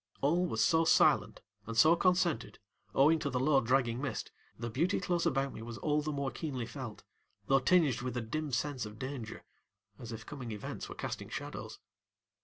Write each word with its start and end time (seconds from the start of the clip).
All 0.21 0.47
was 0.47 0.63
so 0.63 0.83
silent 0.83 1.41
and 1.67 1.77
so 1.77 1.95
concentred, 1.95 2.55
owing 2.95 3.19
to 3.19 3.29
the 3.29 3.39
low 3.39 3.61
dragging 3.61 4.01
mist, 4.01 4.31
the 4.57 4.67
beauty 4.71 4.99
close 4.99 5.27
about 5.27 5.53
me 5.53 5.61
was 5.61 5.77
all 5.77 6.01
the 6.01 6.11
more 6.11 6.31
keenly 6.31 6.65
felt, 6.65 7.03
though 7.45 7.59
tinged 7.59 8.01
with 8.01 8.17
a 8.17 8.21
dim 8.21 8.51
sense 8.51 8.87
of 8.87 8.97
danger, 8.97 9.43
as 9.99 10.11
if 10.11 10.25
coming 10.25 10.51
events 10.51 10.89
were 10.89 10.95
casting 10.95 11.29
shadows. 11.29 11.77